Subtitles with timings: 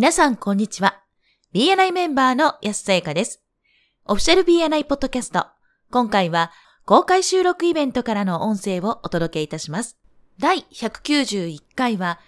[0.00, 1.02] 皆さん、こんにちは。
[1.52, 3.42] BNI メンバーの安さやかです。
[4.06, 5.44] オフィシャル BNI ポッドキャスト。
[5.90, 6.52] 今回は
[6.86, 9.98] 公開収録イベントからの音声をお届けいたします。
[10.38, 12.18] 第191回は、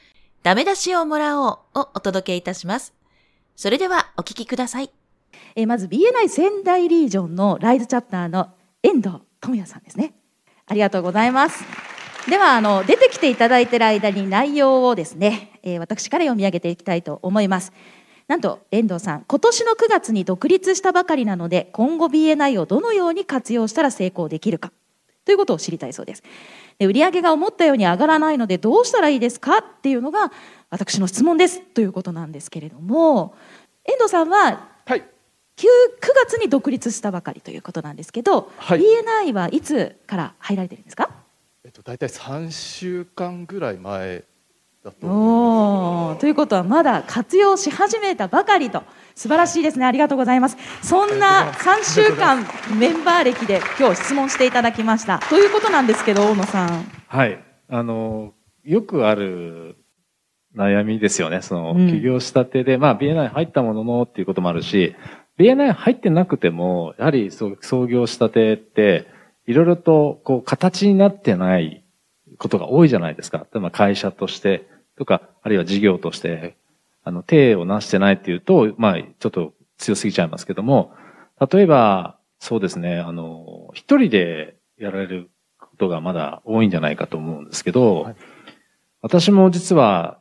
[0.43, 2.93] ダメ出しをもらおうをお届けいたします。
[3.57, 4.91] それではお聞きください。
[5.57, 8.51] えまず BNI 仙台リージョンのライズチャプターの
[8.83, 10.13] 遠藤智也さんですね。
[10.67, 11.65] ありがとうございます。
[12.29, 17.73] ではあの出てきていただいている間に内容をですね、えー、私から読み上げていきたいと思います。
[18.29, 24.73] なんと遠藤さん今年の9月に独立したばかりなので今後 BNI をどのように活用したら成功できるか
[25.25, 26.23] ということを知りたいそうです。
[26.79, 29.59] で売上が思ったように上がらないのでどうしたらいいですか？
[29.59, 30.33] っていうのが
[30.71, 33.35] 私の質問ですということなんですけれども
[33.85, 35.01] 遠藤さんは、はい、
[35.57, 35.67] 9,
[36.01, 41.11] 月に独立したばかりということなんですけど、はい、BNI はいつから入られてるんですか？
[41.11, 41.12] えっと、
[41.85, 44.23] 大体3週間ぐらい前
[44.85, 48.83] だと思いということはまだ活用し始めたばかりと。
[49.15, 49.85] 素晴らしいですね。
[49.85, 50.57] ありがとうございます。
[50.83, 52.47] そんな3週間
[52.79, 55.19] メンバー歴で今日質問していただきました。
[55.29, 56.85] ということなんですけど大野さん。
[57.09, 57.39] はい。
[57.69, 58.33] あの
[58.65, 59.77] よくある
[60.57, 61.43] 悩みですよね。
[61.43, 64.95] その、起業したてでまあ BNI 入ったもののっていうこともあるし
[65.39, 69.07] BNI 入ってなくてもやはり創業したてって
[69.47, 71.85] いろいろと、こう、形になってない
[72.39, 73.39] ことが多いじゃないですか。
[73.39, 76.57] 例えば会社として、とか、あるいは事業として、
[77.05, 80.95] あの、手をなしてないっていうと、まあ、ちょっと強すぎちゃいますけども、
[81.51, 88.17] 例えば、そうですね、あの、一人でやられることがまだ多いんじゃないかと思うんですけど、はい、
[89.01, 90.19] 私も実は、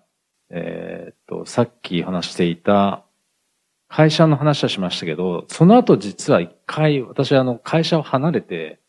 [0.50, 3.04] えー、っと、さっき話していた
[3.88, 8.80] 会社の話はしましたけど、その後実は一回私はあの会社を離れて、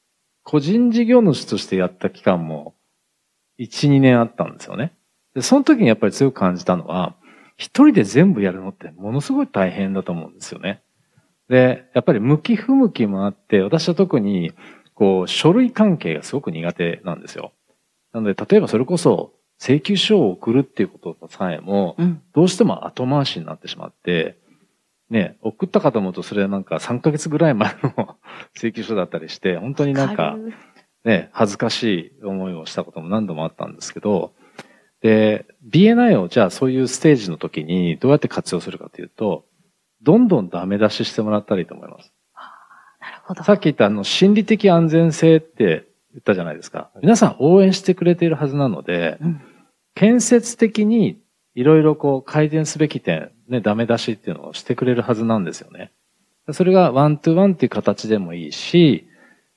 [0.42, 2.74] 個人事業主としてやった期間も
[3.58, 4.92] 1、2年あったんですよね。
[5.34, 7.14] で、その時にやっぱり強く感じたのは、
[7.56, 10.82] 一人で全部やるのってものすごい大変だと思うんですよね。
[11.48, 14.52] で、やっぱり向き不向きもあって、私は特に、
[14.94, 17.52] こう、書類関係がすごく苦手なんですよ。
[18.12, 21.96] なので、例えばそれこそ、請求書を送るっていうことさえも、
[22.34, 24.38] どうしても後回しになってしまって、
[25.12, 28.16] ね、送ったかと思うとそれはなんか3ヶ月ぐらい前の
[28.56, 30.38] 請求書だったりして、本当になんか、
[31.04, 34.32] ね、恥ずかしい思いをしたことも何度もあったんですけど、
[35.02, 39.44] で、BNI をじゃあそういうステージの時にどうやって活用するかというと、
[40.00, 42.10] どんどんダメ出ししてもらったらいいと思います。
[42.98, 43.44] なるほど。
[43.44, 46.90] さっき言ったあの心理的安全性って言ったじゃないですか。
[47.02, 49.40] 皆さん応援してくれているはずなので、うん、
[49.94, 51.20] 建設的に
[51.54, 55.92] いろいろこう改善すべき点、ね、ダメ出しっていうのをしてくれるはずなんですよね。
[56.50, 59.06] それが one to one っていう形でもいいし、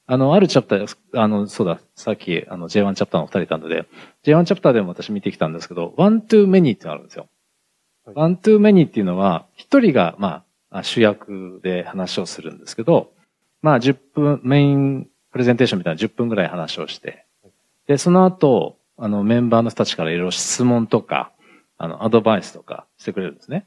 [0.05, 3.85] あの、あるチャプター、あの、そうだ、さっき、あの、J1 チャプターの二人いたので、
[4.23, 7.27] J1 チャプターでも私見てきたんですけど、 one to many ってのがあるんですよ。
[8.13, 13.13] one to many っていうのは、一人が、まあ、主役で話をするんですけど、
[13.63, 17.25] まあ、10分、メインプレゼンテーションみたいな10分ぐらい話をして、
[17.87, 21.31] で、その後、あの、メンバーの人たちからいろいろ質問とか、
[21.77, 23.65] あの、アドバイスとかしてくれるんですね。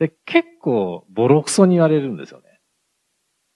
[0.00, 2.44] で、結構、ボロクソに言われるんですよね。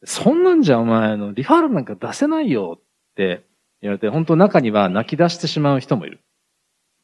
[0.04, 2.82] そんなんじゃお前のリファーラルなんか出せないよっ
[3.16, 3.44] て
[3.80, 6.20] 言われて、本当中には泣き出してしまう人もいる。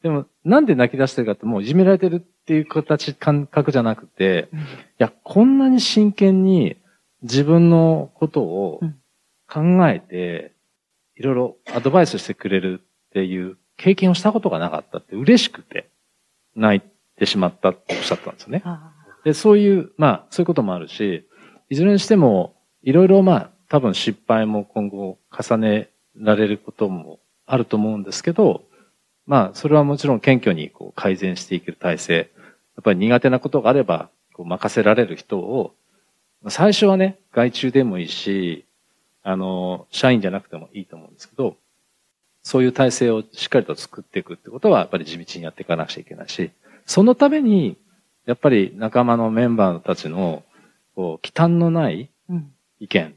[0.02, 4.56] でも、なんで泣き出してるかってもういじめられてるっていう形、感覚じゃなくて、い
[4.98, 6.76] や、こんなに真剣に
[7.22, 8.80] 自分のことを
[9.48, 10.52] 考えて、
[11.16, 15.88] いろいろアドバイスしてくれるっていう経験をしたことがなかったって嬉しくて、
[16.54, 18.62] 泣いてしまったっておっしゃったんですよね。
[19.25, 21.26] で、そういう、まあ、そういうこともあるし、
[21.69, 28.62] いずれにしても、いろいろまあ、多分失敗も今後重ねられることもあると思うんですけど、
[29.26, 32.14] まあ、それはもちろん謙虚にこう改善していける体制、
[32.76, 35.75] やっぱり苦手なことがあれば、こう任せられる人を、
[36.48, 38.64] 最初はね、外注でもいいし、
[39.22, 41.56] あの、社員じゃなくてもいいと思うんですけど、
[42.42, 46.50] そういう体制をしっかりと作っていくってことは、やっぱり地道にやっていかなくちゃいけないし、
[46.86, 47.77] そのために、
[48.26, 50.42] やっぱり仲間のメンバーたちの、
[50.94, 52.10] こう、忌憚のない
[52.78, 53.14] 意見、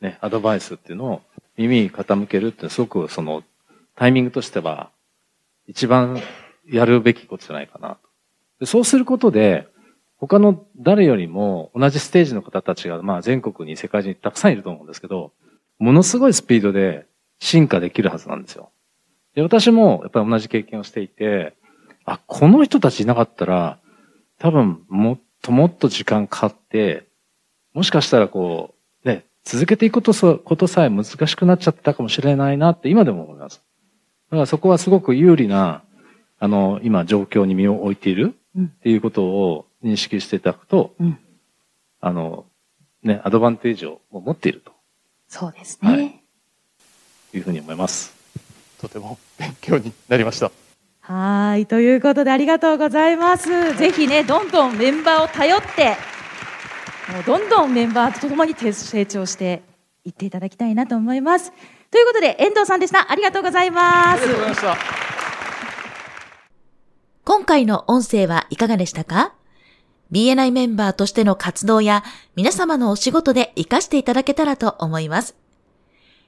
[0.00, 1.22] ね、アドバイスっていうのを
[1.56, 3.42] 耳に傾けるってすごくその、
[3.94, 4.90] タイミングとしては、
[5.66, 6.20] 一番
[6.70, 7.98] やるべきことじゃないかな
[8.60, 8.66] で。
[8.66, 9.68] そうすることで、
[10.18, 15.32] 他の誰よりも同じステージの方たちが、まあ全国に世界中にたくさんいると思うんですけど、
[15.78, 17.06] ものすごいスピードで
[17.38, 18.70] 進化できるはずなんですよ。
[19.34, 21.54] で、私もやっぱり同じ経験をしていて、
[22.04, 23.78] あ、この人たちいなかったら、
[24.38, 27.06] 多分もっともっと時間かかって、
[27.72, 28.74] もしかしたらこ
[29.04, 33.62] う、ね、続けていくことそことさえ難しくなっちゃったかもしれないなって今でも思います。
[34.30, 35.82] だからそこはすごく有利な、
[36.38, 41.18] あの、今状況に身を置いているっていうことを認識していただくと、うん
[42.00, 42.44] あの、
[43.02, 44.62] ね、アドバンテージを持っている
[45.28, 45.90] そうですね。
[45.90, 46.22] はい
[47.32, 48.14] というふうに思います。
[48.80, 50.65] とても勉強になりました
[51.06, 51.66] はい。
[51.66, 53.76] ということでありがとうございます。
[53.76, 55.96] ぜひね、どんどんメンバーを頼って、
[57.12, 59.62] もうどんどんメンバーとともに成長して
[60.04, 61.52] いっていただきたいなと思います。
[61.92, 63.08] ということで、遠藤さんでした。
[63.08, 64.76] ありがとうございますありがとうございました
[67.24, 69.32] 今回の音声はいかがでしたか
[70.10, 72.02] ?BNI メンバーとしての活動や
[72.34, 75.36] 皆様のお仕事で活かしていただけたらと思います。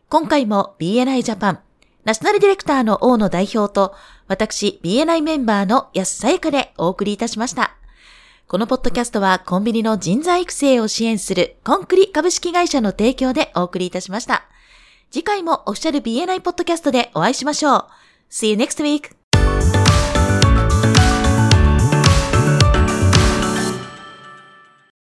[0.09, 1.61] 今回も BNI ジャパン
[2.09, 3.95] ナショナルディレクターの大野代表と
[4.29, 7.75] 私 BNI メンバーの安さゆかでお送りいたしました。
[8.47, 14.45] このポッドキャストはコンビニの人材育成を支援するコンクリ株式会社の提供でお送りいたしました。
[15.11, 17.87] 次回もオフィシャル BNI ポッドキャストでお会いしましょう。
[18.31, 19.18] See you next week!